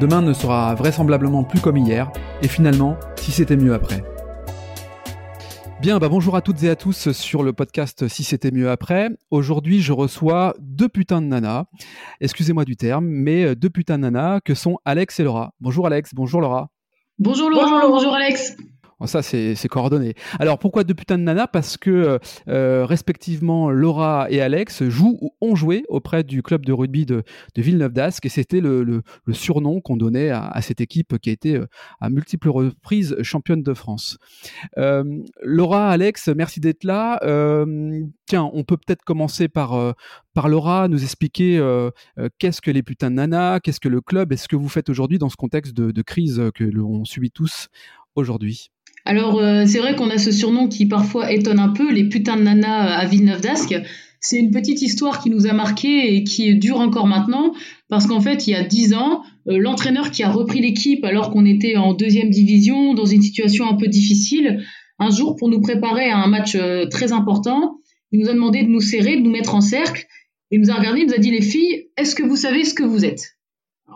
[0.00, 2.10] Demain ne sera vraisemblablement plus comme hier,
[2.42, 4.02] et finalement, si c'était mieux après.
[5.80, 9.10] Bien, bah bonjour à toutes et à tous sur le podcast Si c'était mieux après.
[9.30, 11.66] Aujourd'hui, je reçois deux putains de nanas.
[12.20, 15.52] Excusez-moi du terme, mais deux putains de nanas que sont Alex et Laura.
[15.60, 16.70] Bonjour Alex, bonjour Laura.
[17.18, 18.56] Bonjour Laura, bonjour Alex.
[19.00, 20.14] Oh, ça, c'est coordonné.
[20.38, 21.48] Alors, pourquoi deux putains de nanas?
[21.48, 26.64] Parce que, euh, euh, respectivement, Laura et Alex jouent ou ont joué auprès du club
[26.64, 27.24] de rugby de,
[27.56, 29.02] Villeneuve d'Ascq, et c'était le,
[29.32, 31.66] surnom qu'on donnait à, cette équipe qui a été euh,
[32.00, 34.18] à multiples reprises championne de France.
[35.42, 37.18] Laura, Alex, merci d'être là.
[38.26, 39.94] tiens, on peut peut-être commencer par,
[40.36, 41.60] Laura, nous expliquer
[42.38, 44.88] qu'est-ce que les putains de nanas, qu'est-ce que le club, et ce que vous faites
[44.88, 47.68] aujourd'hui dans ce contexte de crise que l'on subit tous
[48.14, 48.70] aujourd'hui.
[49.06, 52.36] Alors, euh, c'est vrai qu'on a ce surnom qui parfois étonne un peu, les putains
[52.36, 53.74] de nanas euh, à Villeneuve d'Ascq.
[54.20, 57.52] C'est une petite histoire qui nous a marqué et qui dure encore maintenant,
[57.90, 61.30] parce qu'en fait, il y a dix ans, euh, l'entraîneur qui a repris l'équipe alors
[61.30, 64.64] qu'on était en deuxième division, dans une situation un peu difficile,
[64.98, 66.56] un jour, pour nous préparer à un match
[66.88, 67.78] très important,
[68.12, 70.06] il nous a demandé de nous serrer, de nous mettre en cercle,
[70.52, 72.74] il nous a regardé, il nous a dit, les filles, est-ce que vous savez ce
[72.74, 73.33] que vous êtes?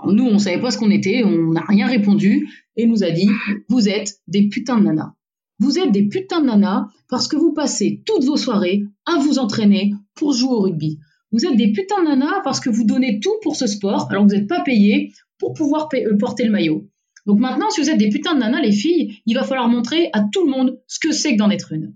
[0.07, 3.29] Nous, on savait pas ce qu'on était, on n'a rien répondu, et nous a dit,
[3.69, 5.15] vous êtes des putains de nanas.
[5.59, 9.39] Vous êtes des putains de nanas parce que vous passez toutes vos soirées à vous
[9.39, 10.99] entraîner pour jouer au rugby.
[11.33, 14.25] Vous êtes des putains de nanas parce que vous donnez tout pour ce sport, alors
[14.25, 16.87] que vous n'êtes pas payés pour pouvoir euh, porter le maillot.
[17.27, 20.11] Donc maintenant, si vous êtes des putains de nanas, les filles, il va falloir montrer
[20.13, 21.95] à tout le monde ce que c'est que d'en être une.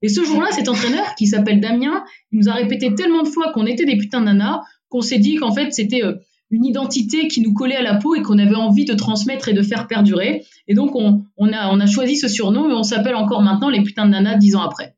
[0.00, 3.52] Et ce jour-là, cet entraîneur, qui s'appelle Damien, il nous a répété tellement de fois
[3.52, 6.14] qu'on était des putains de nanas, qu'on s'est dit qu'en fait, c'était euh,
[6.52, 9.54] une identité qui nous collait à la peau et qu'on avait envie de transmettre et
[9.54, 10.44] de faire perdurer.
[10.68, 14.10] Et donc, on, a, choisi ce surnom et on s'appelle encore maintenant les putains de
[14.10, 14.94] nanas dix ans après.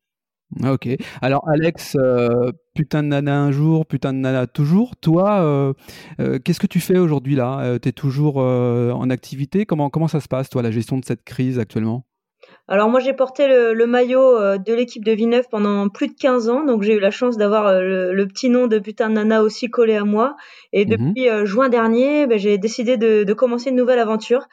[0.62, 0.88] Ah, ok.
[1.22, 4.96] Alors, Alex, euh, putain de nana un jour, putain de nana toujours.
[4.96, 5.72] Toi, euh,
[6.20, 7.78] euh, qu'est-ce que tu fais aujourd'hui là?
[7.80, 9.64] Tu es toujours en activité?
[9.64, 12.04] Comment, comment ça se passe, toi, la gestion de cette crise actuellement?
[12.66, 16.48] Alors moi j'ai porté le, maillot euh, de l'équipe de Villeneuve pendant plus de 15
[16.48, 19.42] ans, donc j'ai eu la chance d'avoir euh, le, petit nom de putain de nana
[19.42, 20.34] aussi collé à moi.
[20.72, 20.90] Et mhm.
[20.90, 24.46] depuis euh, juin dernier, ben, j'ai décidé de, commencer une nouvelle aventure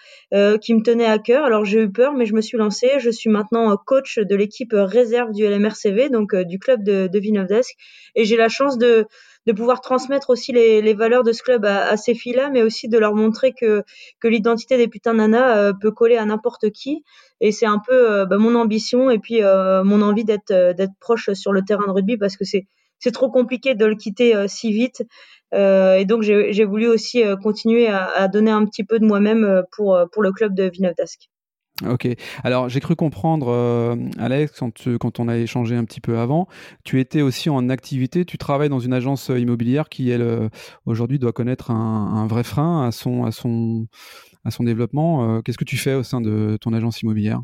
[0.59, 1.45] qui me tenait à cœur.
[1.45, 2.89] Alors j'ai eu peur, mais je me suis lancée.
[2.97, 7.47] Je suis maintenant coach de l'équipe réserve du LMRCV, donc du club de, de Villeneuve
[7.47, 7.77] d'Ascq.
[8.15, 9.05] Et j'ai la chance de
[9.47, 12.61] de pouvoir transmettre aussi les, les valeurs de ce club à, à ces filles-là, mais
[12.61, 13.83] aussi de leur montrer que,
[14.19, 17.03] que l'identité des putains nanas euh, peut coller à n'importe qui.
[17.39, 20.93] Et c'est un peu euh, bah, mon ambition et puis euh, mon envie d'être d'être
[20.99, 22.67] proche sur le terrain de rugby parce que c'est
[22.99, 25.01] c'est trop compliqué de le quitter si vite.
[25.53, 29.99] et donc j'ai voulu aussi continuer à, à, donner un petit peu de moi-même pour
[30.11, 30.93] pour le club de Villeneuve
[31.87, 32.07] Ok.
[32.43, 34.59] Alors, j'ai cru comprendre, euh, Alex,
[34.99, 36.47] quand, on a échangé un petit peu avant,
[36.83, 40.49] tu étais aussi en activité, tu travailles dans une agence immobilière qui, elle, euh,
[40.85, 43.87] aujourd'hui, doit connaître un, vrai frein à son,
[44.59, 45.37] développement.
[45.37, 47.41] Euh, qu'est-ce que tu fais au sein de ton agence immobilière?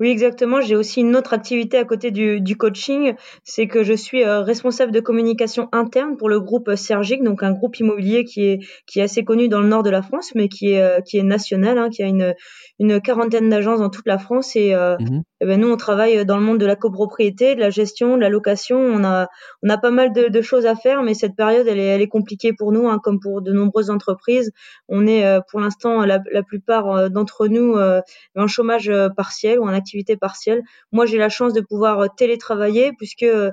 [0.00, 0.62] Oui, exactement.
[0.62, 4.40] J'ai aussi une autre activité à côté du, du coaching, c'est que je suis euh,
[4.40, 9.00] responsable de communication interne pour le groupe Sergic, donc un groupe immobilier qui est qui
[9.00, 11.22] est assez connu dans le nord de la France, mais qui est euh, qui est
[11.22, 12.34] national, hein, qui a une
[12.78, 16.26] une quarantaine d'agences dans toute la France et, euh, mmh et ben nous on travaille
[16.26, 18.78] dans le monde de la copropriété, de la gestion, de la location.
[18.78, 19.28] On a
[19.62, 22.02] on a pas mal de, de choses à faire, mais cette période elle est elle
[22.02, 24.52] est compliquée pour nous, hein, comme pour de nombreuses entreprises.
[24.88, 27.74] On est pour l'instant la, la plupart d'entre nous
[28.36, 30.62] en chômage partiel ou en activité partielle.
[30.92, 33.50] Moi, j'ai la chance de pouvoir euh, télétravailler puisque euh,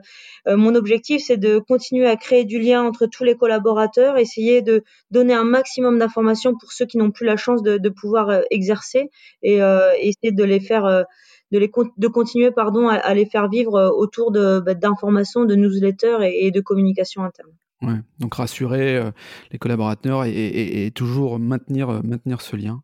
[0.48, 4.84] mon objectif, c'est de continuer à créer du lien entre tous les collaborateurs, essayer de
[5.12, 9.10] donner un maximum d'informations pour ceux qui n'ont plus la chance de, pouvoir euh, exercer
[9.42, 11.06] et essayer de les faire
[11.52, 17.52] de continuer à, les faire vivre autour bah, d'informations, de newsletters et de communication interne.
[17.84, 19.12] Ouais, donc rassurer euh,
[19.52, 22.82] les collaborateurs et, toujours maintenir, euh, maintenir ce lien.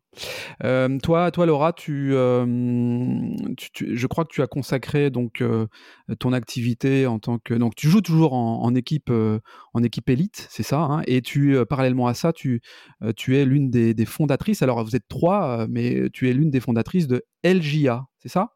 [0.62, 5.42] Euh, toi, toi, Laura, tu, je crois que tu as consacré donc
[6.20, 10.62] ton activité en tant que donc tu joues toujours en, équipe en équipe élite, c'est
[10.62, 12.60] ça, hein, et tu parallèlement à ça, tu,
[13.16, 14.62] tu es l'une des, fondatrices.
[14.62, 18.50] Alors vous êtes trois, mais tu es l'une des fondatrices de LJA, c'est ça?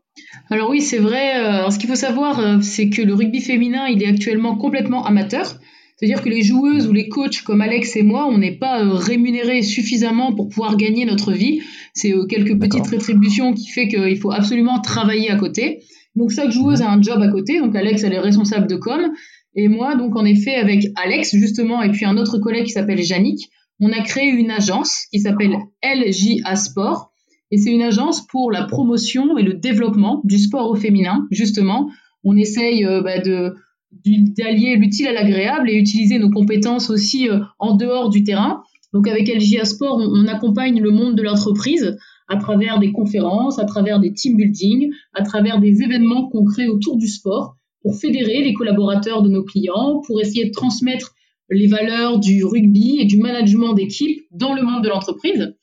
[0.50, 1.68] Alors oui, c'est vrai.
[1.72, 5.58] ce qu'il faut savoir, c'est que le rugby féminin, il est actuellement complètement amateur.
[5.98, 8.92] C'est-à-dire que les joueuses ou les coachs comme Alex et moi, on n'est pas euh,
[8.92, 11.60] rémunérés suffisamment pour pouvoir gagner notre vie.
[11.92, 15.80] C'est euh, quelques petites rétributions qui fait qu'il faut absolument travailler à côté.
[16.14, 17.58] Donc chaque joueuse a un job à côté.
[17.58, 19.10] Donc Alex, elle est responsable de com.
[19.56, 23.00] Et moi, donc en effet, avec Alex justement, et puis un autre collègue qui s'appelle
[23.00, 23.50] Yannick,
[23.80, 27.12] on a créé une agence qui s'appelle LJA Sport.
[27.50, 31.90] Et c'est une agence pour la promotion et le développement du sport au féminin, justement.
[32.22, 33.54] On essaye euh, bah, de
[33.90, 38.62] d'allier l'utile à l'agréable et utiliser nos compétences aussi euh, en dehors du terrain.
[38.92, 41.96] Donc avec LGA Sport, on, accompagne le monde de l'entreprise
[42.28, 46.96] à travers des conférences, à travers des team building, à travers des événements concrets autour
[46.96, 51.14] du sport pour fédérer les collaborateurs de nos clients, pour essayer de transmettre
[51.50, 55.54] les valeurs du rugby et du management d'équipe dans le monde de l'entreprise.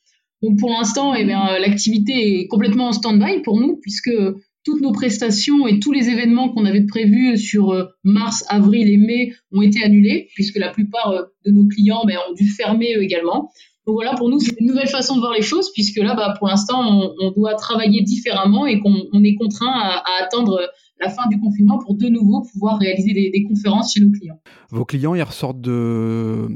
[0.42, 4.10] Donc pour l'instant, eh l'activité est complètement en stand-by pour nous puisque
[4.66, 8.96] toutes nos prestations et tous les événements qu'on avait prévus sur euh, mars, avril et
[8.96, 12.96] mai ont été annulés, puisque la plupart euh, de nos clients ben, ont dû fermer
[12.98, 13.52] également.
[13.86, 16.34] Donc voilà, pour nous, c'est une nouvelle façon de voir les choses, puisque là, bah,
[16.36, 20.58] pour l'instant, on, doit travailler différemment et qu'on est contraint à, attendre
[20.98, 24.40] la fin du confinement pour de nouveau pouvoir réaliser des, conférences chez nos clients.
[24.70, 26.48] Vos clients, ils ressortent de,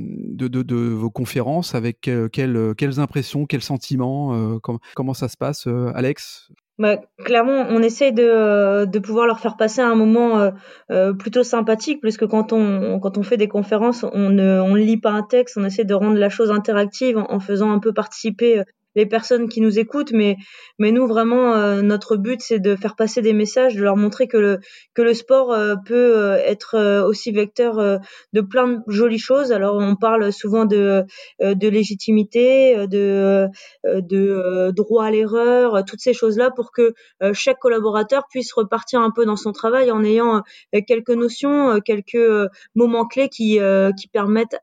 [0.67, 4.59] vos conférences avec euh, quelles impressions, quels sentiments
[4.97, 6.51] comment, ça se passe, Alex?
[6.81, 10.51] Bah, clairement, on essaye de, de pouvoir leur faire passer un moment euh,
[10.91, 14.97] euh, plutôt sympathique, puisque quand on, quand on fait des conférences, on ne on lit
[14.97, 18.61] pas un texte, on essaie de rendre la chose interactive en faisant un peu participer
[18.61, 18.65] euh,
[18.95, 20.37] les personnes qui nous écoutent, mais,
[20.79, 24.27] mais nous vraiment euh, notre but c'est de faire passer des messages, de leur montrer
[24.27, 24.59] que le
[24.95, 28.01] que le sport euh, peut euh, être aussi vecteur
[28.33, 29.53] de plein de jolies choses.
[29.53, 31.05] Alors on parle souvent de
[31.41, 33.49] de légitimité, de
[33.85, 36.95] de droit à l'erreur, toutes ces choses là pour que
[37.33, 40.43] chaque collaborateur puisse repartir un peu dans son travail en ayant
[40.87, 43.59] quelques notions, quelques moments clés qui
[43.99, 44.57] qui permettent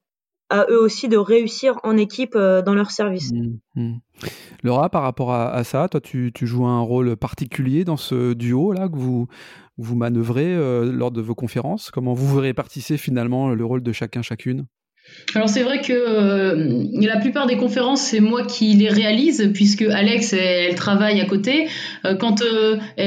[0.50, 3.32] à eux aussi de réussir en équipe euh, dans leur service.
[3.34, 3.96] Mmh, mmh.
[4.64, 8.98] Laura, par rapport à, ça, toi, tu, joues un rôle particulier dans ce duo-là que
[8.98, 9.28] vous,
[9.78, 11.92] vous manœuvrez euh, lors de vos conférences?
[11.92, 14.68] Comment vous répartissez finalement le rôle de chacun, chacune?
[15.36, 19.81] Alors c'est vrai que euh, la plupart des conférences c'est moi qui les réalise puisque
[19.81, 21.68] Alex elle, travaille à côté.
[22.19, 22.42] quand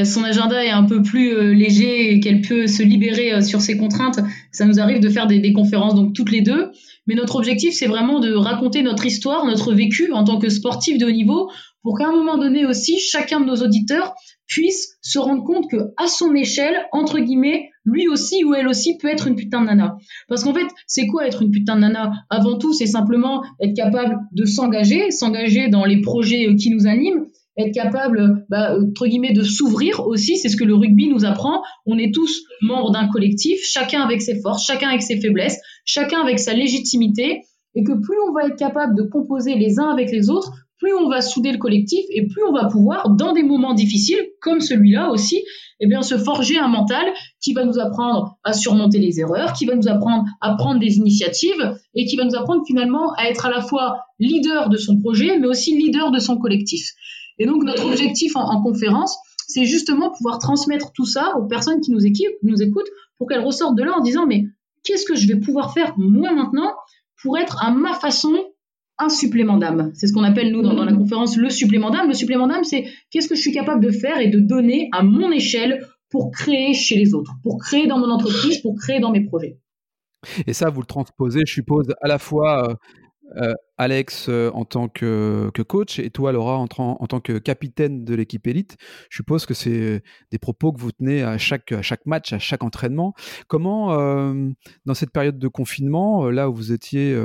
[0.05, 4.21] son agenda est un peu plus léger et qu'elle peut se libérer sur ses contraintes,
[4.53, 6.71] ça nous arrive de faire des, des conférences donc toutes les deux.
[7.07, 10.99] Mais notre objectif, c'est vraiment de raconter notre histoire, notre vécu en tant que sportif
[10.99, 11.51] de haut niveau,
[11.83, 14.15] pour qu'à un moment donné aussi, chacun de nos auditeurs
[14.47, 18.97] puisse se rendre compte que à son échelle, entre guillemets, lui aussi ou elle aussi
[18.99, 19.97] peut être une putain de nana.
[20.29, 22.13] Parce qu'en fait, c'est quoi être une putain de nana?
[22.29, 27.27] Avant tout, c'est simplement être capable de s'engager, s'engager dans les projets qui nous animent,
[27.57, 30.37] être capable, bah, entre guillemets, de s'ouvrir aussi.
[30.37, 31.63] C'est ce que le rugby nous apprend.
[31.87, 36.21] On est tous membres d'un collectif, chacun avec ses forces, chacun avec ses faiblesses, chacun
[36.21, 37.43] avec sa légitimité.
[37.75, 40.95] Et que plus on va être capable de composer les uns avec les autres, plus
[40.95, 44.61] on va souder le collectif et plus on va pouvoir, dans des moments difficiles, comme
[44.61, 45.45] celui-là aussi,
[45.79, 47.07] eh bien, se forger un mental
[47.41, 50.97] qui va nous apprendre à surmonter les erreurs, qui va nous apprendre à prendre des
[50.97, 54.99] initiatives et qui va nous apprendre finalement à être à la fois leader de son
[54.99, 56.91] projet, mais aussi leader de son collectif.
[57.39, 59.17] Et donc, notre objectif en, conférence,
[59.49, 62.01] c'est justement pouvoir transmettre tout ça aux personnes qui nous,
[62.43, 64.45] nous écoutent pour qu'elles ressortent de là en disant, mais
[64.83, 66.73] qu'est-ce que je vais pouvoir faire moi maintenant
[67.23, 68.33] pour être à ma façon
[69.01, 69.91] un supplément d'âme.
[69.95, 72.09] C'est ce qu'on appelle, nous, dans, la conférence, le supplément d'âme.
[72.09, 75.03] Le supplément d'âme, c'est qu'est-ce que je suis capable de faire et de donner à
[75.03, 79.13] mon échelle pour créer chez les autres, pour créer dans mon entreprise, pour créer dans
[79.13, 79.59] mes projets.
[80.47, 82.75] Et ça, vous le transposez, je suppose, à la fois euh,
[83.43, 88.05] euh, Alex euh, en tant que, coach et toi Laura en, en, tant que capitaine
[88.05, 88.77] de l'équipe élite.
[89.09, 92.39] Je suppose que c'est des propos que vous tenez à chaque, à chaque match, à
[92.39, 93.15] chaque entraînement.
[93.49, 94.51] Comment, euh,
[94.85, 97.19] dans cette période de confinement, là où vous étiez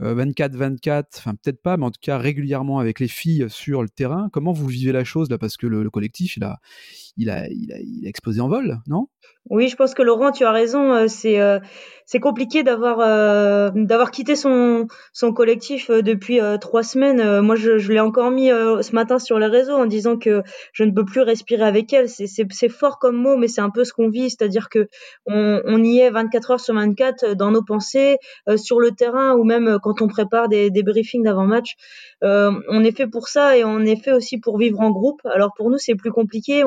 [0.00, 4.28] 24-24, enfin peut-être pas, mais en tout cas régulièrement avec les filles sur le terrain,
[4.32, 6.60] comment vous vivez la chose là Parce que le, collectif, il a,
[7.16, 9.08] il, a, il, a, il explosé en vol, non?
[9.50, 11.08] Oui, je pense que Laurent, tu as raison.
[11.08, 17.20] C'est compliqué d'avoir d'avoir quitté son son collectif euh, depuis euh, trois semaines.
[17.20, 20.42] Euh, moi, je, l'ai encore mis ce matin sur les réseaux en disant que
[20.72, 22.08] je ne peux plus respirer avec elle.
[22.08, 24.88] C'est fort comme mot, mais c'est un peu ce qu'on vit, c'est-à-dire que
[25.26, 28.18] on, y est 24 heures sur 24 dans nos pensées,
[28.56, 31.76] sur le terrain ou même quand on prépare des, briefings d'avant-match.
[32.22, 35.20] on est fait pour ça et on est fait aussi pour vivre en groupe.
[35.24, 36.64] Alors pour nous, c'est plus compliqué.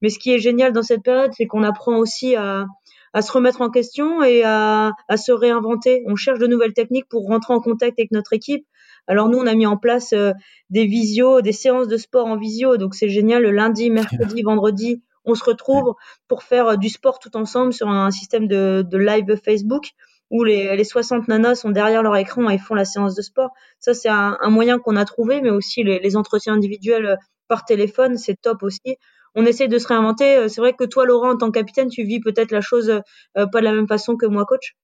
[0.00, 2.66] Mais ce qui est génial dans cette période, c'est qu'on apprend aussi à
[3.12, 6.02] à se remettre en question et à, à, se réinventer.
[6.06, 8.66] On cherche de nouvelles techniques pour rentrer en contact avec notre équipe.
[9.06, 10.32] Alors nous, on a mis en place euh,
[10.70, 13.42] des visios, des séances de sport en visio, donc c'est génial.
[13.42, 15.94] Le lundi, mercredi, vendredi, on se retrouve
[16.28, 19.90] pour faire euh, du sport tout ensemble sur un système de, de live Facebook.
[20.30, 23.50] où les, les 60 nanas sont derrière leur écran et font la séance de sport.
[23.80, 28.16] Ça, c'est un, moyen qu'on a trouvé, mais aussi les, les entretiens individuels par téléphone,
[28.16, 28.96] c'est top aussi.
[29.34, 30.48] On essaie de se réinventer.
[30.48, 33.00] C'est vrai que toi, Laurent, en tant que capitaine, tu vis peut-être la chose
[33.34, 34.76] pas de la même façon que moi, coach.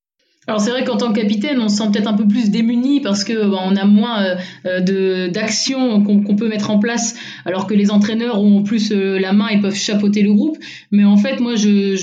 [0.49, 3.03] Alors c'est vrai qu'en tant que capitaine, on se sent peut-être un peu plus démuni
[3.03, 7.17] parce que bah, on a moins euh, euh, de d'actions qu'on peut mettre en place,
[7.45, 10.57] alors que les entraîneurs ont plus euh, la main et peuvent chapeauter le groupe.
[10.91, 11.95] Mais en fait, moi, je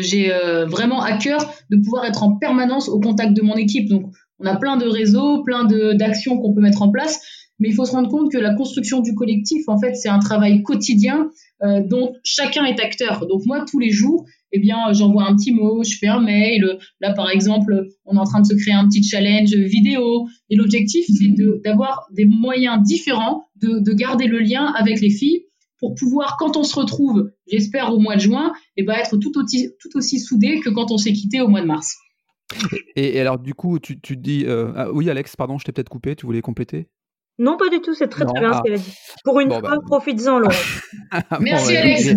[0.00, 0.32] j'ai
[0.68, 3.88] vraiment à cœur de pouvoir être en permanence au contact de mon équipe.
[3.88, 4.04] Donc
[4.38, 7.20] on a plein de réseaux, plein de d'actions qu'on peut mettre en place.
[7.60, 10.18] Mais il faut se rendre compte que la construction du collectif, en fait, c'est un
[10.18, 11.30] travail quotidien
[11.62, 13.26] dont chacun est acteur.
[13.26, 16.78] Donc moi, tous les jours, eh bien, j'envoie un petit mot, je fais un mail.
[17.00, 20.26] Là, par exemple, on est en train de se créer un petit challenge vidéo.
[20.48, 25.44] Et l'objectif, c'est d'avoir des moyens différents de, garder le lien avec les filles
[25.78, 29.32] pour pouvoir, quand on se retrouve, j'espère au mois de juin, eh ben, être tout
[29.38, 31.96] aussi, tout aussi soudés que quand on s'est quitté au mois de mars.
[32.96, 34.44] Et, alors, du coup, tu, tu dis.
[34.44, 36.88] Euh, ah, oui, Alex, pardon, je t'ai peut-être coupé, tu voulais compléter?
[37.40, 38.62] Non, pas du tout, c'est très très bien ce ah.
[38.62, 38.94] qu'elle a dit.
[39.24, 39.78] Pour une fois, bah.
[39.86, 40.52] profites-en, Laurent.
[41.40, 42.14] Merci Alex.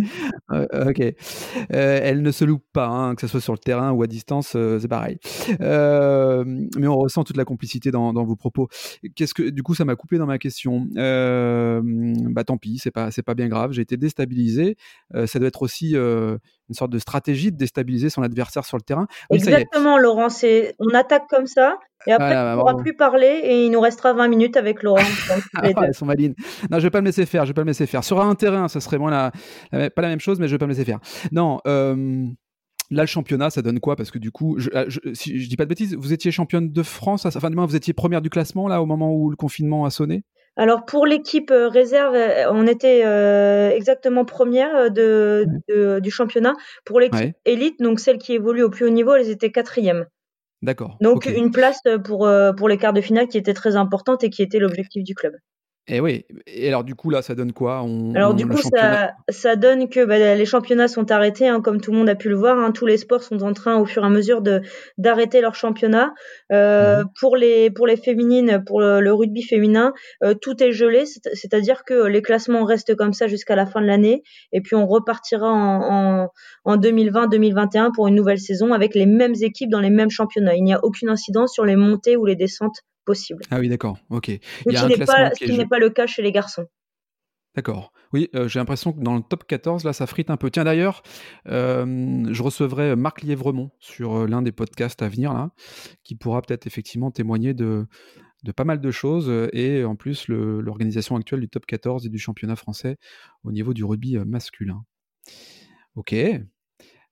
[0.51, 0.99] ok.
[0.99, 4.07] Euh, elle ne se loupe pas, hein, que ce soit sur le terrain ou à
[4.07, 5.19] distance, euh, c'est pareil.
[5.61, 6.43] Euh,
[6.77, 8.67] mais on ressent toute la complicité dans, vos propos.
[9.15, 10.87] Qu'est-ce que, du coup, ça m'a coupé dans ma question.
[10.93, 13.71] bah tant pis, c'est pas, c'est pas bien grave.
[13.71, 14.75] J'ai été déstabilisé.
[15.25, 15.95] ça doit être aussi
[16.69, 19.07] une sorte de stratégie de déstabiliser son adversaire sur le terrain.
[19.29, 20.29] Exactement, Laurent.
[20.29, 21.77] C'est, on attaque comme ça.
[22.05, 24.99] Et après, on ne pourra plus parler et il nous restera 20 minutes avec Laurent.
[25.55, 26.35] ah, elles sont malines.
[26.69, 27.45] Non, je vais pas me laisser faire.
[27.45, 28.03] Je vais pas me laisser faire.
[28.03, 30.65] Sur un terrain, ça serait moins la, pas la même chose, mais je vais pas
[30.65, 30.99] me laisser faire.
[31.31, 31.59] Non.
[31.65, 32.25] Euh,
[32.91, 33.95] là, le championnat, ça donne quoi?
[33.95, 36.31] Parce que du coup, je, euh, je, si je dis pas de bêtises, vous étiez
[36.31, 39.29] championne de France, enfin, du moins, vous étiez première du classement là au moment où
[39.29, 40.23] le confinement a sonné?
[40.55, 42.15] Alors pour l'équipe euh, réserve,
[42.51, 43.01] on était
[43.75, 45.45] exactement première de,
[45.99, 46.53] du championnat.
[46.85, 50.05] Pour l'équipe élite, donc celle qui évolue au plus haut niveau, elles étaient quatrième.
[50.61, 50.97] D'accord.
[51.01, 54.41] Donc une place pour, pour les quarts de finale qui était très importante et qui
[54.41, 55.33] était l'objectif du club.
[55.87, 56.25] Et oui.
[56.47, 57.85] Et alors du coup là, ça donne quoi?
[58.15, 61.91] Alors du coup, ça, ça, donne que bah, les championnats sont arrêtés, hein, comme tout
[61.91, 62.57] le monde a pu le voir.
[62.57, 64.61] Hein, tous les sports sont en train, au fur et à mesure, de
[64.97, 66.13] d'arrêter leur championnat.
[66.53, 71.03] Euh, mmh Pour les pour les féminines, pour le, rugby féminin, euh, tout est gelé,
[71.05, 74.23] c'est-à-dire que les classements restent comme ça jusqu'à la fin de l'année,
[74.53, 76.29] et puis on repartira en, en,
[76.63, 80.55] en 2020-2021 pour une nouvelle saison avec les mêmes équipes dans les mêmes championnats.
[80.55, 83.43] Il n'y a aucune incidence sur les montées ou les descentes possible.
[83.51, 84.29] Ah oui, d'accord, ok.
[84.29, 84.87] Il ce
[85.43, 86.67] qui n'est pas, le cas chez les garçons.
[87.55, 87.93] D'accord.
[88.13, 90.49] Oui, euh, j'ai l'impression que dans le top 14, là, ça frite un peu.
[90.49, 91.03] Tiens, d'ailleurs,
[91.47, 95.51] euh, je recevrai Marc Lièvremont sur euh, l'un des podcasts à venir, là,
[96.03, 97.85] qui pourra peut-être effectivement témoigner de,
[98.43, 102.17] de pas mal de choses et en plus l'organisation actuelle du top 14 et du
[102.17, 102.97] championnat français
[103.43, 104.83] au niveau du rugby masculin.
[105.95, 106.15] Ok,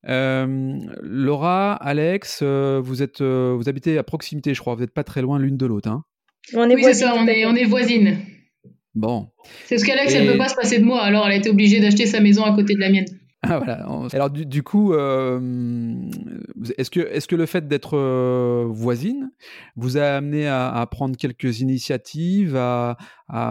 [0.03, 4.75] Laura, Alex, vous êtes, vous habitez à proximité, je crois.
[4.75, 6.03] Vous n'êtes pas très loin l'une de l'autre, hein
[6.53, 7.15] on est Oui, c'est ça.
[7.15, 8.17] On est, on est voisines.
[8.93, 9.29] Bon.
[9.65, 11.01] C'est ce qu'Alex, elle peut pas se passer de moi.
[11.01, 13.05] Alors, elle a été obligée d'acheter sa maison à côté de la mienne.
[13.49, 14.07] Ah.
[14.13, 15.39] Alors du, coup, euh,
[16.77, 19.31] est-ce que, est que le fait d'être euh, voisine
[19.75, 22.97] vous a amené à, prendre quelques initiatives, à,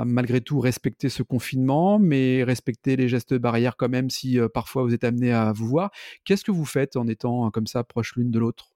[0.06, 4.84] malgré tout respecter ce confinement, mais respecter les gestes barrières quand même si euh, parfois
[4.84, 5.90] vous êtes amené à vous voir?
[6.24, 8.70] Qu'est-ce que vous faites en étant comme ça proche l'une de l'autre?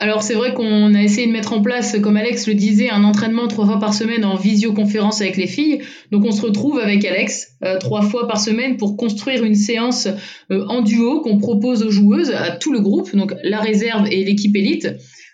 [0.00, 3.04] Alors c'est vrai qu'on a essayé de mettre en place, comme Alex le disait, un
[3.04, 5.82] entraînement trois fois par semaine en visioconférence avec les filles.
[6.10, 10.08] Donc on se retrouve avec Alex euh, trois fois par semaine pour construire une séance
[10.50, 14.24] euh, en duo qu'on propose aux joueuses, à tout le groupe, donc la réserve et
[14.24, 14.88] l'équipe élite,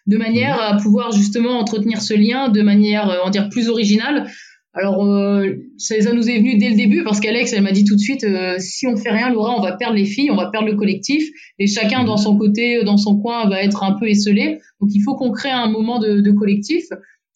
[0.08, 4.28] de manière à pouvoir justement entretenir ce lien de manière, euh, on dire, plus originale,
[4.76, 7.94] alors, euh, ça, nous est venu dès le début parce qu'Alex, elle m'a dit tout
[7.94, 10.50] de suite, euh, si on fait rien, Laura, on va perdre les filles, on va
[10.50, 11.26] perdre le collectif,
[11.58, 14.58] et chacun dans son côté, dans son coin, va être un peu esselé.
[14.82, 16.84] Donc, il faut qu'on crée un moment de, collectif.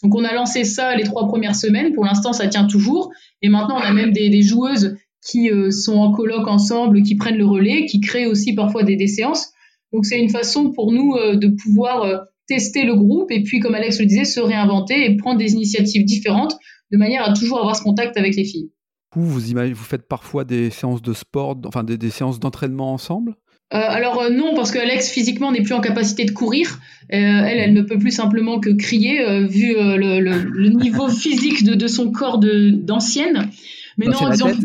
[0.03, 1.95] Donc, on a lancé ça les trois premières semaines.
[1.95, 3.11] Pour l'instant, ça tient toujours.
[3.41, 7.39] Et maintenant, on a même des, joueuses qui euh, sont en colloque ensemble, qui prennent
[7.39, 9.51] le relais, qui créent aussi parfois des, des séances.
[9.95, 13.99] Donc, c'est une façon pour nous de pouvoir tester le groupe et puis, comme Alex
[13.99, 16.59] le disait, se réinventer et prendre des initiatives différentes
[16.93, 18.71] de manière à toujours avoir ce contact avec les filles.
[19.15, 19.41] Vous,
[19.75, 23.35] faites parfois des séances de sport, enfin des, séances d'entraînement ensemble?
[23.73, 26.79] Euh, alors euh, non, parce que Alex physiquement n'est plus en capacité de courir.
[27.13, 31.87] Euh, elle, elle ne peut plus simplement que crier vu le, niveau physique de, de
[31.89, 33.51] son corps d'ancienne.
[33.99, 34.57] Mais non, athlète,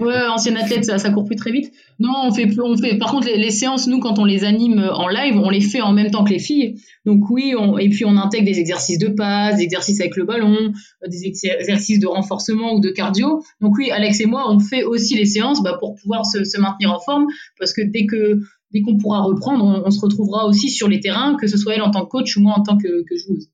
[0.00, 1.72] ouais, ancienne athlète, ça, ça court plus très vite.
[1.98, 2.96] Non, on fait plus, on fait.
[2.98, 5.92] Par contre, les, séances, nous, quand on les anime en live, on les fait en
[5.92, 6.76] même temps que les filles.
[7.04, 10.24] Donc oui, on, et puis on intègre des exercices de passe, des exercices avec le
[10.24, 10.72] ballon,
[11.06, 13.42] des exercices de renforcement ou de cardio.
[13.60, 16.60] Donc oui, Alex et moi, on fait aussi les séances bah, pour pouvoir se, se
[16.60, 17.26] maintenir en forme,
[17.58, 18.40] parce que dès que
[18.74, 21.82] dès qu'on pourra reprendre, on, se retrouvera aussi sur les terrains, que ce soit elle
[21.82, 23.48] en tant que coach ou moi en tant que, joueuse.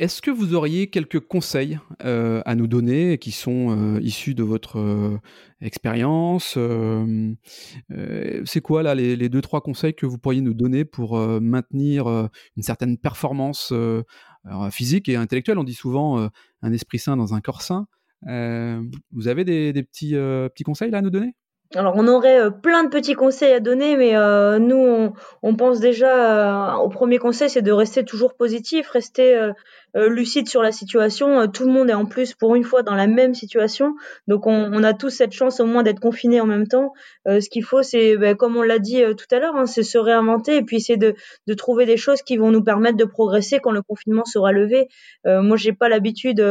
[0.00, 4.42] Est-ce que vous auriez quelques conseils euh, à nous donner qui sont euh, issus de
[4.42, 5.20] votre euh,
[5.60, 6.58] expérience
[8.44, 12.28] C'est quoi là les, les, deux trois conseils que vous pourriez nous donner pour maintenir
[12.56, 13.72] une certaine performance
[14.70, 15.58] physique et intellectuelle?
[15.58, 16.28] On dit souvent
[16.62, 17.86] un esprit sain dans un corps sain.
[18.22, 21.34] vous avez des, petits, petits conseils à nous donner?
[21.76, 25.12] Alors, on aurait euh, plein de petits conseils à donner, mais euh, nous,
[25.42, 29.52] on, pense déjà euh, au premier conseil, c'est de rester toujours positif, rester
[29.96, 31.40] euh, lucide sur la situation.
[31.40, 33.94] Euh, tout le monde est en plus pour une fois dans la même situation,
[34.26, 36.92] donc on, on a tous cette chance au moins d'être confinés en même temps.
[37.28, 39.84] Euh, ce qu'il faut, c'est ben, comme on l'a dit tout à l'heure, hein, c'est
[39.84, 41.14] se réinventer et puis c'est de,
[41.46, 44.88] de, trouver des choses qui vont nous permettre de progresser quand le confinement sera levé.
[45.24, 46.44] moi, j'ai pas l'habitude,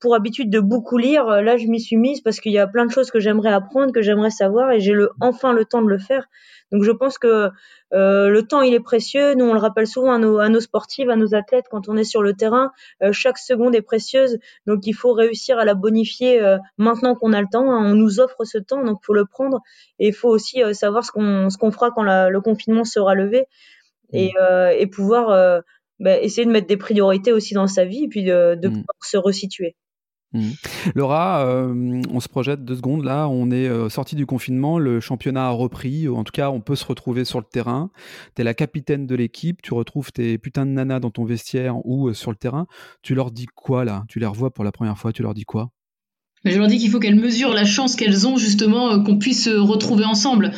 [0.00, 1.24] pour habitude de beaucoup lire.
[1.42, 3.92] Là, je m'y suis mise parce qu'il y a plein de choses que j'aimerais apprendre,
[3.92, 6.26] que j'aimerais savoir, et j'ai le enfin le temps de le faire.
[6.70, 7.50] Donc je pense que
[7.94, 9.34] euh, le temps il est précieux.
[9.34, 11.96] Nous on le rappelle souvent à nos, à nos sportifs, à nos athlètes quand on
[11.96, 12.72] est sur le terrain.
[13.02, 17.32] Euh, chaque seconde est précieuse, donc il faut réussir à la bonifier euh, maintenant qu'on
[17.32, 17.70] a le temps.
[17.70, 17.90] Hein.
[17.90, 19.60] On nous offre ce temps, donc faut le prendre.
[19.98, 23.46] Et il faut aussi savoir ce qu'on ce qu'on fera quand le confinement sera levé
[24.12, 24.32] et,
[24.78, 25.62] et pouvoir
[25.98, 28.72] bah, essayer de mettre des priorités aussi dans sa vie et puis de, de mmh.
[28.72, 29.76] pouvoir se resituer.
[30.34, 30.50] Mmh.
[30.94, 35.00] Laura, euh, on se projette deux secondes là, on est euh, sorti du confinement, le
[35.00, 37.90] championnat a repris, en tout cas on peut se retrouver sur le terrain,
[38.36, 41.76] tu es la capitaine de l'équipe, tu retrouves tes putains de nanas dans ton vestiaire
[41.86, 42.66] ou euh, sur le terrain,
[43.00, 44.04] tu leur dis quoi là?
[44.08, 45.70] Tu les revois pour la première fois, tu leur dis quoi?
[46.44, 49.50] Je leur dis qu'il faut qu'elles mesurent la chance qu'elles ont justement qu'on puisse se
[49.50, 50.52] retrouver ensemble.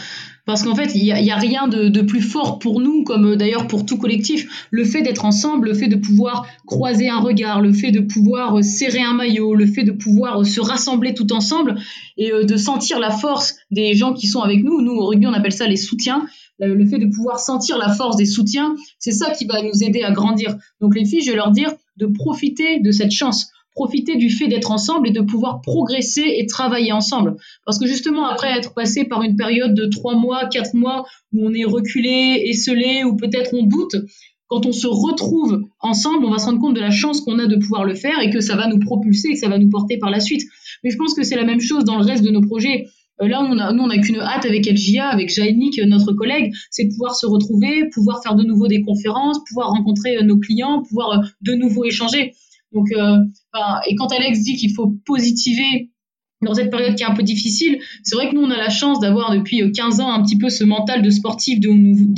[0.51, 3.69] Parce qu'en fait, il n'y a, rien de, plus fort pour nous, comme euh, d'ailleurs
[3.69, 4.67] pour tout collectif.
[4.73, 8.59] Le fait d'être ensemble, le fait de pouvoir croiser un regard, le fait de pouvoir
[8.59, 11.77] euh, serrer un maillot, le fait de pouvoir euh, se rassembler tout ensemble
[12.17, 14.81] et de sentir la force des gens qui sont avec nous.
[14.83, 16.27] Nous, au rugby, on appelle ça les soutiens.
[16.59, 20.03] Le fait de pouvoir sentir la force des soutiens, c'est ça qui va nous aider
[20.03, 20.57] à grandir.
[20.81, 24.49] Donc les filles, je vais leur dire de profiter de cette chance profiter du fait
[24.49, 27.37] d'être ensemble et de pouvoir progresser et travailler ensemble.
[27.65, 31.47] Parce que justement, après être passé par une période de trois mois, quatre mois, où
[31.47, 33.97] on est reculé, esselé, ou peut-être on doute,
[34.49, 37.47] quand on se retrouve ensemble, on va se rendre compte de la chance qu'on a
[37.47, 39.71] de pouvoir le faire et que ça va nous propulser et que ça va nous
[39.71, 40.43] porter par la suite.
[40.83, 42.87] Mais je pense que c'est la même chose dans le reste de nos projets.
[43.23, 46.91] Euh, là, nous, on n'a qu'une hâte avec LGA, avec Jainik, notre collègue, c'est de
[46.91, 51.11] pouvoir se retrouver, pouvoir faire de nouveau des conférences, pouvoir rencontrer euh, nos clients, pouvoir
[51.11, 52.33] euh, de nouveau échanger.
[52.73, 53.19] Donc, euh,
[53.89, 55.91] et quand Alex dit qu'il faut positiver
[56.43, 58.71] dans cette période qui est un peu difficile, c'est vrai que nous, on a la
[58.71, 61.69] chance d'avoir depuis 15 euh, ans un petit peu ce mental de sportif de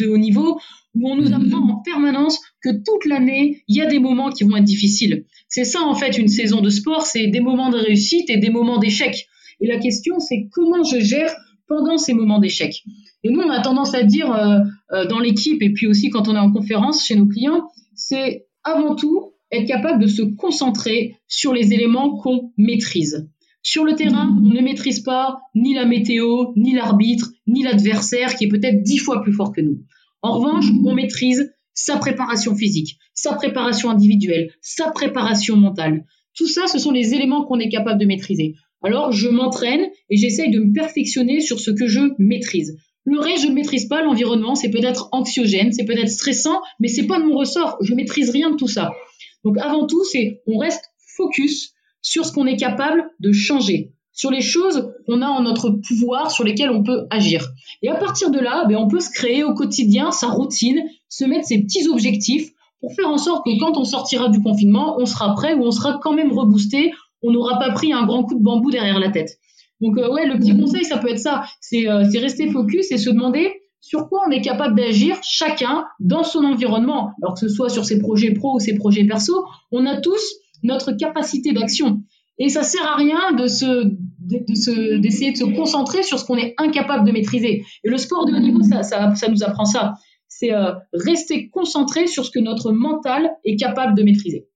[0.07, 0.61] haut, niveau
[0.95, 1.35] où on nous mhm.
[1.35, 5.25] apprend en permanence que toute l'année, il y a des moments qui vont être difficiles.
[5.49, 8.51] C'est ça, en fait, une saison de sport, c'est des moments de réussite et des
[8.51, 9.27] moments d'échec.
[9.61, 11.35] Et la question, c'est comment je gère
[11.66, 12.83] pendant ces moments d'échec?
[13.25, 16.35] Et nous, on a tendance à dire euh, dans l'équipe et puis aussi quand on
[16.35, 21.53] est en conférence chez nos clients, c'est avant tout être capable de se concentrer sur
[21.53, 23.29] les éléments qu'on maîtrise.
[23.62, 28.47] Sur le terrain, on ne maîtrise pas ni la météo, ni l'arbitre, ni l'adversaire qui
[28.47, 29.79] est peut-être dix fois plus fort que nous.
[30.23, 36.05] En revanche, on maîtrise sa préparation physique, sa préparation individuelle, sa préparation mentale.
[36.35, 38.55] Tout ça, ce sont les éléments qu'on est capable de maîtriser.
[38.83, 42.77] Alors, je m'entraîne et j'essaye de me perfectionner sur ce que je maîtrise.
[43.05, 44.03] Le reste, je ne maîtrise pas.
[44.03, 47.77] L'environnement, c'est peut-être anxiogène, c'est peut-être stressant, mais c'est pas de mon ressort.
[47.81, 48.93] Je maîtrise rien de tout ça.
[49.45, 50.85] Donc avant tout, c'est on reste
[51.17, 55.71] focus sur ce qu'on est capable de changer, sur les choses qu'on a en notre
[55.71, 57.49] pouvoir, sur lesquelles on peut agir.
[57.83, 61.25] Et à partir de là, ben, on peut se créer au quotidien sa routine, se
[61.25, 62.51] mettre ses petits objectifs
[62.81, 65.71] pour faire en sorte que quand on sortira du confinement, on sera prêt ou on
[65.71, 69.11] sera quand même reboosté, on n'aura pas pris un grand coup de bambou derrière la
[69.11, 69.39] tête.
[69.81, 72.99] Donc euh, ouais, le petit conseil, ça peut être ça, c'est euh, rester focus et
[72.99, 77.49] se demander sur quoi on est capable d'agir chacun dans son environnement, alors que ce
[77.49, 80.23] soit sur ses projets pro ou ses projets perso, on a tous
[80.62, 82.01] notre capacité d'action.
[82.38, 86.55] Et ça sert à rien de se d'essayer de, se concentrer sur ce qu'on est
[86.59, 87.64] incapable de maîtriser.
[87.83, 89.95] Et le sport de haut niveau, ça, nous apprend ça.
[90.29, 94.47] C'est euh, rester concentré sur ce que notre mental est capable de maîtriser.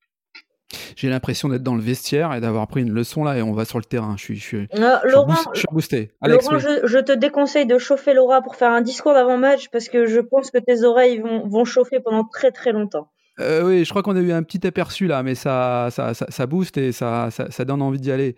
[0.96, 3.66] J'ai l'impression d'être dans le vestiaire et d'avoir pris une leçon là et on va
[3.66, 4.14] sur le terrain.
[4.16, 6.12] Je suis, je suis, euh, Laurent, je suis boosté.
[6.22, 10.20] Laurent, je, te déconseille de chauffer Laura pour faire un discours d'avant-match parce que je
[10.20, 13.10] pense que tes oreilles vont, vont chauffer pendant très très longtemps.
[13.38, 16.46] Euh, oui, je crois qu'on a eu un petit aperçu là, mais ça, ça, ça,
[16.46, 18.34] booste et ça, ça, donne envie d'y aller.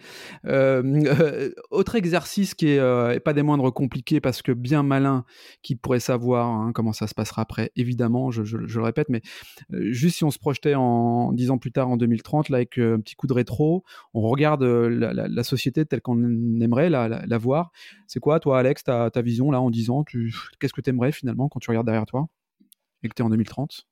[0.47, 5.25] Euh, euh, autre exercice qui est pas des moindres compliqués parce que bien malin
[5.63, 9.23] qui pourrait savoir hein, comment ça se passera après, évidemment, je, le répète, mais
[9.71, 13.01] juste si on se projetait en dix ans plus tard, en 2030, là, avec un
[13.01, 13.85] petit coup de rétro,
[14.15, 16.21] on regarde la, société telle qu'on
[16.61, 17.71] aimerait la, voir.
[18.09, 20.05] C'est quoi, toi, Alex, ta, ta vision là en 10 ans
[20.59, 22.27] Qu'est-ce que tu aimerais finalement quand tu regardes derrière toi
[23.03, 23.87] et que tu es en 2030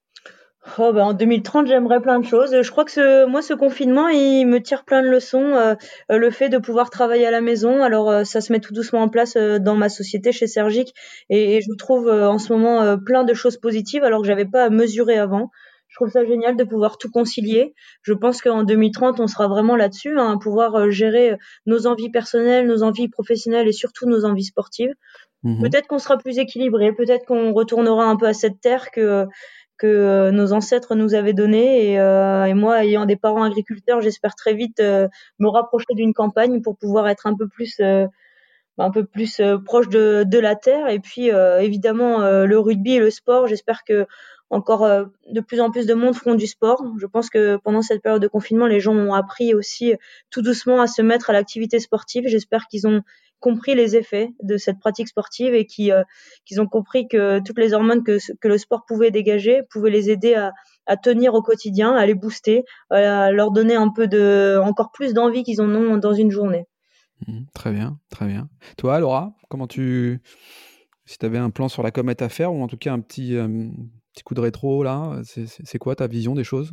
[0.79, 2.61] Oh bah en 2030, j'aimerais plein de choses.
[2.61, 5.55] Je crois que ce, moi, ce confinement, il me tire plein de leçons.
[5.55, 5.75] Euh,
[6.11, 8.75] euh, le fait de pouvoir travailler à la maison, alors euh, ça se met tout
[8.75, 10.93] doucement en place dans ma société chez Sergic,
[11.31, 14.71] et, je trouve en ce moment plein de choses positives, alors que j'avais pas à
[14.71, 15.51] mesurer avant.
[15.89, 17.75] Je trouve ça génial de pouvoir tout concilier.
[18.03, 22.83] Je pense qu'en 2030, on sera vraiment là-dessus, hein, pouvoir gérer nos envies personnelles, nos
[22.83, 24.93] envies professionnelles et surtout nos envies sportives.
[25.43, 29.27] Mmh peut-être qu'on sera plus équilibré, peut-être qu'on retournera un peu à cette terre que
[29.77, 31.93] que euh, nos ancêtres nous avaient donné.
[31.93, 35.09] Et, euh, et, moi, ayant des parents agriculteurs, j'espère très vite euh,
[35.39, 37.81] me rapprocher d'une campagne pour pouvoir être un peu plus
[38.79, 40.89] un peu plus proche de, de, la terre.
[40.89, 44.07] Et puis, évidemment, le rugby et le sport, j'espère que
[44.51, 44.87] encore
[45.29, 46.85] de plus en plus de monde feront du sport.
[46.99, 49.95] Je pense que pendant cette période de confinement, les gens ont appris aussi
[50.31, 52.25] tout doucement à se mettre à l'activité sportive.
[52.27, 53.01] J'espère qu'ils ont
[53.41, 56.03] compris les effets de cette pratique sportive et qui euh,
[56.45, 60.11] qu'ils ont compris que toutes les hormones que, que le sport pouvait dégager pouvaient les
[60.11, 60.53] aider à,
[60.87, 65.15] à tenir au quotidien, à les booster, à leur donner un peu de encore plus
[65.15, 66.67] d'envie qu'ils en ont dans une journée.
[67.27, 68.49] Mmh, très bien, très bien.
[68.77, 70.21] Toi, Laura, comment tu
[71.07, 73.01] si tu avais un plan sur la comète à faire ou en tout cas un
[73.01, 73.47] petit, euh,
[74.13, 76.73] petit coup de rétro là, c'est quoi ta vision des choses?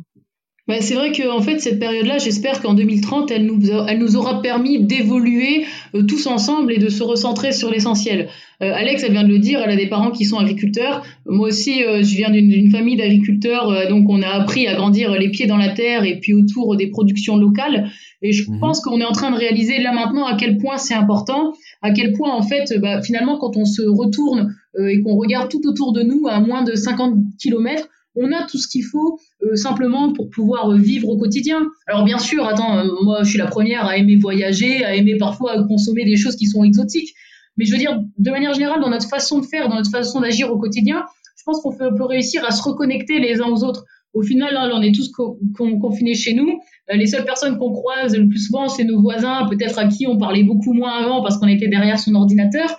[0.66, 4.16] Bah, c'est vrai que en fait cette période-là, j'espère qu'en 2030, elle nous, elle nous
[4.16, 8.28] aura permis d'évoluer euh, tous ensemble et de se recentrer sur l'essentiel.
[8.62, 11.04] Euh, Alex, elle vient de le dire, elle a des parents qui sont agriculteurs.
[11.26, 15.28] Moi aussi, euh, je viens d'une famille d'agriculteurs, donc on a appris à grandir les
[15.28, 17.90] pieds dans la terre et puis autour des productions locales.
[18.22, 18.58] Et je mhm.
[18.58, 21.90] pense qu'on est en train de réaliser là maintenant à quel point c'est important, à
[21.90, 25.92] quel point en fait, bah, finalement, quand on se retourne et qu'on regarde tout autour
[25.92, 30.12] de nous à moins de 50 kilomètres, on a tout ce qu'il faut euh, simplement
[30.12, 31.66] pour pouvoir euh, vivre au quotidien.
[31.86, 35.16] Alors bien sûr, attends, euh, moi je suis la première à aimer voyager, à aimer
[35.16, 37.14] parfois consommer des choses qui sont exotiques,
[37.56, 40.20] mais je veux dire, de manière générale, dans notre façon de faire, dans notre façon
[40.20, 41.04] d'agir au quotidien,
[41.36, 43.84] je pense qu'on peut, réussir à se reconnecter les uns aux autres.
[44.12, 45.12] Au final, hein, on est tous
[45.56, 46.60] confinés chez nous.
[46.92, 50.16] les seules personnes qu'on croise le plus souvent, c'est nos voisins, peut-être à qui on
[50.16, 52.76] parlait beaucoup moins avant parce qu'on était derrière son ordinateur.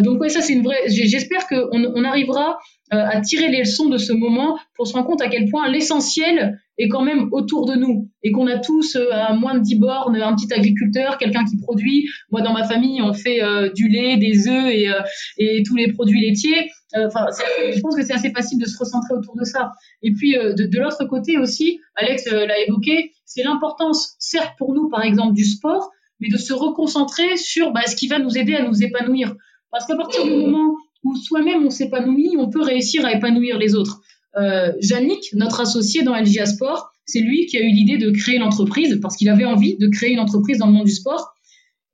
[0.00, 0.88] Donc ouais, ça c'est une vraie.
[0.88, 2.58] J'espère qu'on on arrivera
[2.94, 5.70] euh, à tirer les leçons de ce moment pour se rendre compte à quel point
[5.70, 9.62] l'essentiel est quand même autour de nous et qu'on a tous euh, à moins de
[9.62, 12.08] 10 bornes un petit agriculteur, quelqu'un qui produit.
[12.30, 14.90] Moi, dans ma famille, on fait euh, du lait, des œufs et,
[15.36, 16.70] et tous les produits laitiers.
[16.96, 17.26] Enfin,
[17.74, 19.72] je pense que c'est assez facile de se recentrer autour de ça.
[20.02, 24.88] Et puis, de, de l'autre côté aussi, Alex l'a évoqué, c'est l'importance, certes pour nous,
[24.88, 28.54] par exemple, du sport, mais de se reconcentrer sur bah, ce qui va nous aider
[28.54, 29.34] à nous épanouir.
[29.70, 33.74] Parce qu'à partir du moment où soi-même on s'épanouit, on peut réussir à épanouir les
[33.74, 34.00] autres.
[34.36, 34.72] Euh,
[35.34, 39.16] notre associé dans LGA Sport, c'est lui qui a eu l'idée de créer l'entreprise parce
[39.16, 41.32] qu'il avait envie de créer une entreprise dans le monde du sport.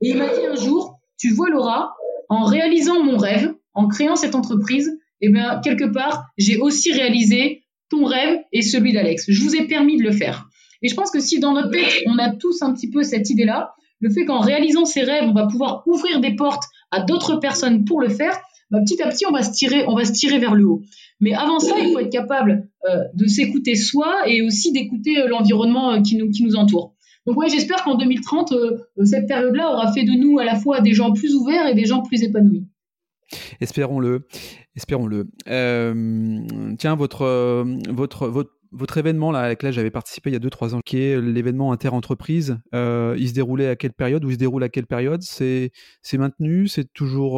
[0.01, 1.95] Et il m'a dit un jour, tu vois Laura,
[2.29, 7.63] en réalisant mon rêve, en créant cette entreprise, eh bien quelque part, j'ai aussi réalisé
[7.91, 9.27] ton rêve et celui d'Alex.
[9.29, 10.49] Je vous ai permis de le faire.
[10.83, 13.31] Et je pense que si dans notre tête, on a tous un petit peu cette
[13.31, 17.37] idée-là, le fait qu'en réalisant ses rêves, on va pouvoir ouvrir des portes à d'autres
[17.37, 18.39] personnes pour le faire,
[18.71, 20.83] bah, petit à petit, on va se tirer, on va se tirer vers le haut.
[21.21, 25.29] Mais avant ça, il faut être capable euh, de s'écouter soi et aussi d'écouter euh,
[25.29, 26.95] l'environnement euh, qui nous, qui nous entoure.
[27.27, 28.53] Donc ouais, j'espère qu'en 2030,
[29.05, 31.87] cette période-là aura fait de nous à la fois des gens plus ouverts et des
[31.87, 32.67] gens plus épanouis.
[33.63, 34.27] Espérons-le,
[34.77, 35.31] espérons-le.
[36.77, 40.75] tiens, votre, votre, votre, votre événement là, avec lequel j'avais participé il y a 2-3
[40.75, 44.63] ans, qui est l'événement inter-entreprise, il se déroulait à quelle période ou il se déroule
[44.65, 45.23] à quelle période?
[45.23, 45.71] C'est
[46.15, 46.69] maintenu?
[46.69, 47.37] C'est toujours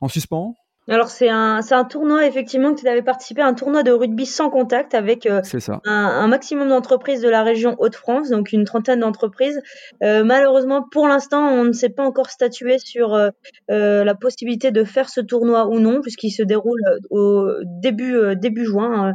[0.00, 0.54] en suspens?
[0.94, 3.90] Alors c'est un, c'est un tournoi effectivement que tu avais participé à un tournoi de
[3.90, 5.42] rugby sans contact avec euh,
[5.84, 9.60] Un, maximum d'entreprises de la région Hauts-de-France, donc une trentaine d'entreprises.
[10.02, 13.30] Euh, malheureusement pour l'instant on ne s'est pas encore statué sur euh,
[13.68, 19.12] la possibilité de faire ce tournoi ou non puisqu'il se déroule au début début juin.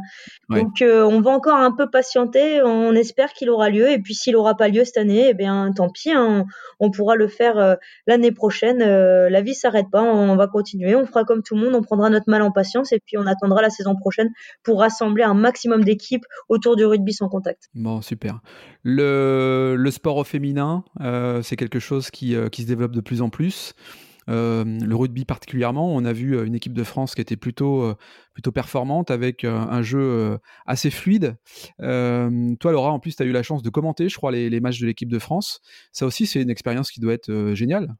[0.50, 3.90] Donc on va encore un peu patienter, on espère qu'il aura lieu.
[3.90, 6.46] Et puis s'il aura pas lieu cette année, eh bien tant pis, hein,
[6.78, 8.78] on, on, pourra le faire l'année prochaine.
[8.78, 12.10] la vie s'arrête pas, on va continuer, on fera comme tout le monde on prendra
[12.10, 14.30] notre mal en patience et puis on attendra la saison prochaine
[14.62, 17.68] pour rassembler un maximum d'équipes autour du rugby sans contact.
[17.74, 18.40] Bon, super.
[18.82, 23.22] Le, sport au féminin, euh, c'est quelque chose qui, euh, qui, se développe de plus
[23.22, 23.74] en plus.
[24.26, 25.94] le rugby particulièrement.
[25.94, 27.94] On a vu une équipe de France qui était plutôt,
[28.32, 31.36] plutôt performante avec un jeu assez fluide.
[31.78, 34.60] toi, Laura, en plus, tu as eu la chance de commenter, je crois, les, les
[34.60, 35.60] matchs de l'équipe de France.
[35.92, 37.94] Ça aussi, c'est une expérience qui doit être géniale.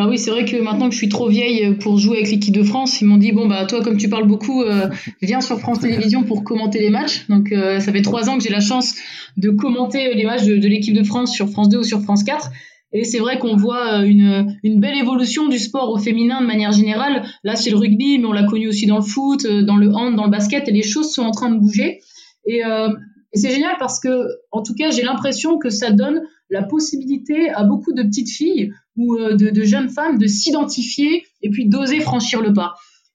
[0.00, 2.54] Ah oui, c'est vrai que maintenant que je suis trop vieille pour jouer avec l'équipe
[2.54, 4.88] de France, ils m'ont dit bon bah toi comme tu parles beaucoup, euh,
[5.22, 7.26] viens sur France Télévisions pour commenter les matchs.
[7.28, 8.94] Donc euh, ça fait trois ans que j'ai la chance
[9.36, 12.48] de commenter les matchs de, l'équipe de France sur France 2 ou sur France 4.
[12.92, 16.46] Et c'est vrai qu'on voit euh, une, une belle évolution du sport au féminin de
[16.46, 17.24] manière générale.
[17.42, 20.14] Là c'est le rugby, mais on l'a connu aussi dans le foot, dans le hand,
[20.14, 21.98] dans le basket, et les choses sont en train de bouger.
[22.46, 26.62] Et, et c'est génial parce que en tout cas j'ai l'impression que ça donne la
[26.62, 31.68] possibilité à beaucoup de petites filles ou euh, de, jeunes femmes de s'identifier et puis
[31.68, 32.74] d'oser franchir le pas.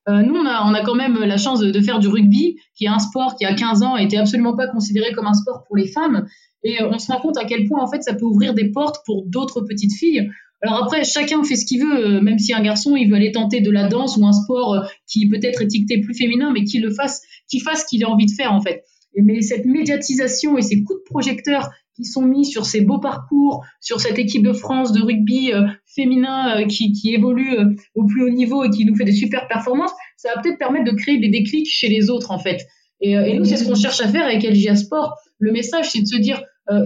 [0.10, 2.86] Euh, nous, on a, on a quand même la chance de, faire du rugby, qui
[2.86, 5.78] est un sport qui, à 15 ans, était absolument pas considéré comme un sport pour
[5.78, 6.26] les femmes.
[6.64, 8.98] Et on se rend compte à quel point, en fait, ça peut ouvrir des portes
[9.06, 10.30] pour d'autres petites filles.
[10.62, 13.32] Alors après, chacun fait ce qu'il veut, euh, même si un garçon, il veut aller
[13.32, 16.94] tenter de la danse ou un sport qui peut-être étiqueté plus féminin, mais qu'il le
[16.94, 18.84] fasse, qu'il fasse ce qu'il a envie de faire, en fait.
[19.16, 23.64] Mais cette médiatisation et ces coups de projecteur qui sont mis sur ces beaux parcours,
[23.80, 28.24] sur cette équipe de France de rugby euh, féminin euh, qui, évolue euh, au plus
[28.24, 31.20] haut niveau et qui nous fait des super performances, ça va peut-être permettre de créer
[31.20, 32.66] des déclics chez les autres en fait.
[33.02, 35.18] Et, et nous, c'est ce qu'on cherche à faire avec LGA Sport.
[35.38, 36.42] Le message, c'est de se dire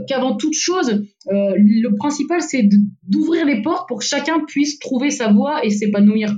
[0.08, 2.68] qu'avant toute chose, le principal, c'est
[3.04, 6.36] d'ouvrir les portes pour que chacun puisse trouver sa voie et s'épanouir.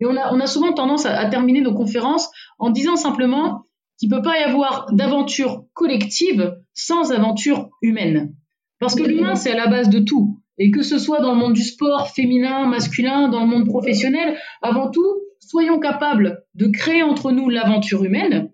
[0.00, 3.62] Et on a, souvent tendance à terminer nos conférences en disant simplement
[3.98, 8.34] qu'il peut pas y avoir d'aventure collective sans aventure humaine.
[8.78, 10.40] Parce que l'humain, c'est à la base de tout.
[10.58, 14.36] Et que ce soit dans le monde du sport, féminin, masculin, dans le monde professionnel,
[14.60, 18.50] avant tout, soyons capables de créer entre nous l'aventure humaine.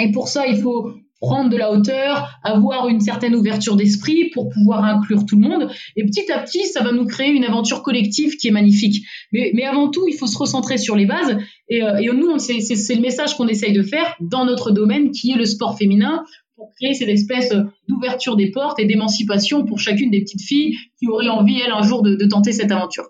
[0.00, 4.48] Et pour ça, il faut prendre de la hauteur, avoir une certaine ouverture d'esprit pour
[4.48, 5.70] pouvoir inclure tout le monde.
[5.96, 9.04] Et petit à petit, ça va nous créer une aventure collective qui est magnifique.
[9.32, 11.36] Mais, mais avant tout, il faut se recentrer sur les bases.
[11.68, 15.32] Et, euh, et nous, c'est le message qu'on essaye de faire dans notre domaine, qui
[15.32, 16.24] est le sport féminin,
[16.56, 17.54] pour créer cette espèce
[17.88, 21.82] d'ouverture des portes et d'émancipation pour chacune des petites filles qui auraient envie, elles, un
[21.82, 23.04] jour, de, de tenter cette aventure.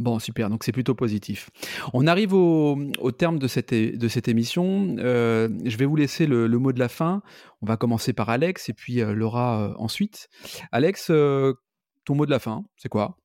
[0.00, 1.50] Bon, super, donc c'est plutôt positif.
[1.92, 2.78] On arrive au,
[3.12, 4.96] terme de cette, de cette émission.
[4.98, 7.20] Euh, je vais vous laisser le, mot de la fin.
[7.60, 10.28] On va commencer par Alex et puis euh, Laura euh, ensuite.
[10.72, 13.18] Alex, ton mot de la fin, c'est quoi?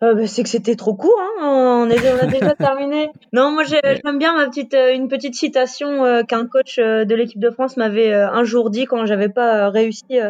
[0.00, 3.10] Bah, c'est que c'était trop court, hein on, est, on, a déjà terminé.
[3.32, 7.76] Non, moi j'aime bien ma petite, une petite citation qu'un coach de l'équipe de France
[7.76, 10.20] m'avait un jour dit quand j'avais pas réussi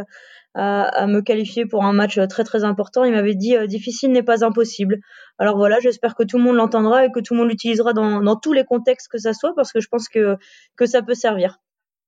[0.54, 3.04] à, me qualifier pour un match très très important.
[3.04, 5.00] Il m'avait dit difficile n'est pas impossible.
[5.38, 8.36] Alors voilà, j'espère que tout le monde l'entendra et que tout le monde l'utilisera dans,
[8.36, 10.36] tous les contextes que ça soit parce que je pense que,
[10.76, 11.58] que ça peut servir.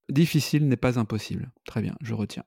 [0.09, 1.51] Difficile n'est pas impossible.
[1.65, 2.43] Très bien, je retiens.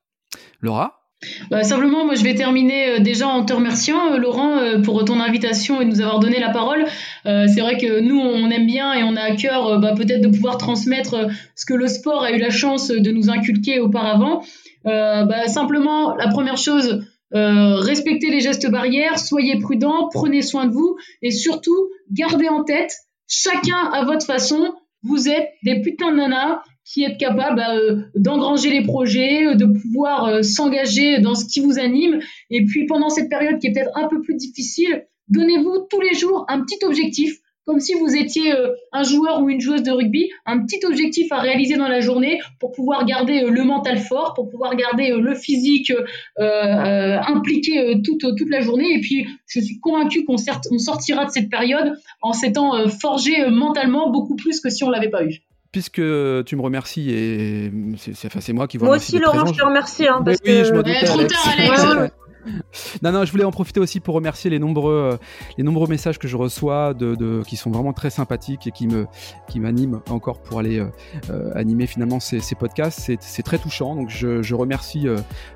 [0.61, 1.05] Laura?
[1.49, 5.03] Bah, simplement, moi, je vais terminer euh, déjà en te remerciant, euh, Laurent, euh, pour
[5.05, 6.85] ton invitation et de nous avoir donné la parole.
[7.23, 10.27] c'est vrai que nous, on aime bien et on a à cœur bah, peut-être de
[10.27, 14.43] pouvoir transmettre ce que le sport a eu la chance de nous inculquer auparavant.
[14.83, 20.73] Bah, simplement, la première chose, euh, respectez les gestes barrières, soyez prudents, prenez soin de
[20.73, 22.93] vous et surtout gardez en tête,
[23.27, 28.03] chacun à votre façon, vous êtes des putains de nanas qui êtes capables bah, euh,
[28.15, 32.19] d'engranger les projets, euh, de pouvoir s'engager dans ce qui vous anime.
[32.51, 36.13] Et puis pendant cette période qui est peut-être un peu plus difficile, donnez-vous tous les
[36.13, 39.91] jours un petit objectif comme si vous étiez euh, un joueur ou une joueuse de
[39.91, 43.97] rugby, un petit objectif à réaliser dans la journée pour pouvoir garder euh, le mental
[43.97, 45.91] fort, pour pouvoir garder euh, le physique
[46.37, 48.93] impliqué toute, toute la journée.
[48.93, 50.35] Et puis, je suis convaincue qu'on
[50.71, 55.09] on sortira de cette période en s'étant forgé mentalement beaucoup plus que si on l'avait
[55.09, 59.17] pas eu puisque tu me remercies et c'est moi qui vous remercie.
[59.17, 60.07] Moi aussi, Laurent, je te remercie.
[60.07, 62.13] Hein, parce oui, je me doutais, trop tard, Alex.
[63.01, 65.17] non, non, je voulais en profiter aussi pour remercier les nombreux, euh,
[65.57, 69.07] les nombreux messages que je reçois, de, qui sont vraiment très sympathiques et qui me,
[69.47, 70.87] qui m'animent encore pour aller euh,
[71.29, 73.11] euh, animer finalement ces, podcasts.
[73.19, 75.07] C'est, très touchant, donc je, remercie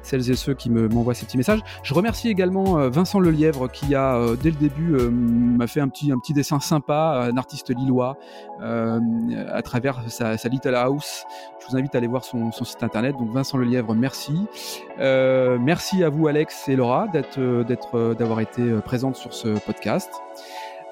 [0.01, 1.61] celles et ceux qui me, m'envoient ces petits messages.
[1.83, 6.19] Je remercie également Vincent Lelièvre qui a dès le début m'a fait un petit, un
[6.19, 8.17] petit dessin sympa, un artiste lillois,
[8.61, 11.23] à travers sa, sa, Little House.
[11.61, 13.15] Je vous invite à aller voir son, site internet.
[13.17, 14.45] Donc Vincent Lelièvre, merci.
[14.97, 20.09] merci à vous Alex D'être, euh, euh, d'avoir été euh, présente sur ce podcast.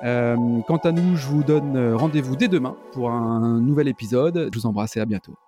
[0.01, 4.49] quant à nous, je vous donne rendez-vous dès demain pour un nouvel épisode.
[4.53, 5.46] Je vous embrasse et à bientôt.